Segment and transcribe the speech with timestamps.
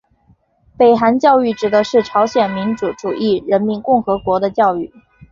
[0.79, 4.91] 北韩教育指的是朝鲜民主主义人民共和国的教育。